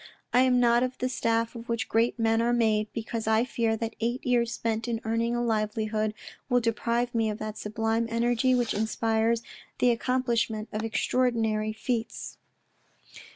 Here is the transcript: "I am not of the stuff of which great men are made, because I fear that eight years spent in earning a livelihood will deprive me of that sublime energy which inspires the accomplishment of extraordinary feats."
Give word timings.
"I 0.33 0.39
am 0.41 0.59
not 0.59 0.81
of 0.81 0.97
the 0.97 1.07
stuff 1.07 1.53
of 1.53 1.69
which 1.69 1.87
great 1.87 2.17
men 2.17 2.41
are 2.41 2.53
made, 2.53 2.87
because 2.91 3.27
I 3.27 3.45
fear 3.45 3.77
that 3.77 3.95
eight 3.99 4.25
years 4.25 4.51
spent 4.51 4.87
in 4.87 4.99
earning 5.03 5.35
a 5.35 5.43
livelihood 5.43 6.15
will 6.49 6.59
deprive 6.59 7.13
me 7.13 7.29
of 7.29 7.37
that 7.37 7.55
sublime 7.59 8.07
energy 8.09 8.55
which 8.55 8.73
inspires 8.73 9.43
the 9.77 9.91
accomplishment 9.91 10.69
of 10.73 10.83
extraordinary 10.83 11.71
feats." 11.71 12.39